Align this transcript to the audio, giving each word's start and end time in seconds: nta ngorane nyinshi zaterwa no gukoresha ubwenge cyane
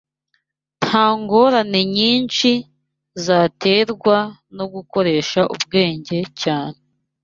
nta 0.85 1.05
ngorane 1.19 1.81
nyinshi 1.97 2.51
zaterwa 3.25 4.17
no 4.55 4.65
gukoresha 4.73 5.41
ubwenge 5.55 6.17
cyane 6.41 6.79